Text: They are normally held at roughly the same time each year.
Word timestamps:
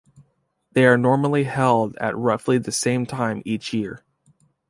They 0.71 0.85
are 0.85 0.97
normally 0.97 1.43
held 1.43 1.95
at 1.97 2.17
roughly 2.17 2.57
the 2.57 2.71
same 2.71 3.05
time 3.05 3.43
each 3.45 3.71
year. 3.71 4.03